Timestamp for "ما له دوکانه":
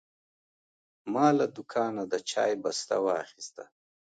1.13-2.03